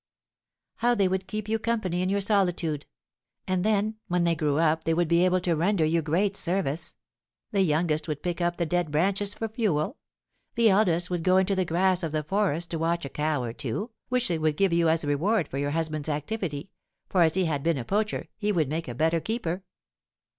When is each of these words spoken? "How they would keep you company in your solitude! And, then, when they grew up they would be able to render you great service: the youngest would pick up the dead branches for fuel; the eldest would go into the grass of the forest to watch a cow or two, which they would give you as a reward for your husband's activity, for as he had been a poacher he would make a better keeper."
"How 0.77 0.95
they 0.95 1.07
would 1.07 1.27
keep 1.27 1.47
you 1.47 1.59
company 1.59 2.01
in 2.01 2.09
your 2.09 2.21
solitude! 2.21 2.87
And, 3.47 3.63
then, 3.63 3.97
when 4.07 4.23
they 4.23 4.33
grew 4.33 4.57
up 4.57 4.83
they 4.83 4.95
would 4.95 5.07
be 5.07 5.23
able 5.25 5.39
to 5.41 5.55
render 5.55 5.85
you 5.85 6.01
great 6.01 6.35
service: 6.35 6.95
the 7.51 7.61
youngest 7.61 8.07
would 8.07 8.23
pick 8.23 8.41
up 8.41 8.57
the 8.57 8.65
dead 8.65 8.89
branches 8.89 9.35
for 9.35 9.47
fuel; 9.47 9.99
the 10.55 10.71
eldest 10.71 11.11
would 11.11 11.21
go 11.21 11.37
into 11.37 11.53
the 11.53 11.65
grass 11.65 12.01
of 12.01 12.13
the 12.13 12.23
forest 12.23 12.71
to 12.71 12.79
watch 12.79 13.05
a 13.05 13.09
cow 13.09 13.43
or 13.43 13.53
two, 13.53 13.91
which 14.09 14.27
they 14.27 14.39
would 14.39 14.57
give 14.57 14.73
you 14.73 14.89
as 14.89 15.03
a 15.03 15.07
reward 15.07 15.47
for 15.47 15.59
your 15.59 15.69
husband's 15.69 16.09
activity, 16.09 16.71
for 17.07 17.21
as 17.21 17.35
he 17.35 17.45
had 17.45 17.61
been 17.61 17.77
a 17.77 17.85
poacher 17.85 18.27
he 18.37 18.51
would 18.51 18.69
make 18.69 18.87
a 18.87 18.95
better 18.95 19.19
keeper." 19.19 19.63